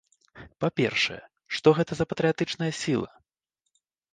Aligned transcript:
Па-першае, 0.63 1.17
што 1.57 1.67
гэта 1.81 1.91
за 1.99 2.05
патрыятычныя 2.15 2.73
сіла? 2.83 3.09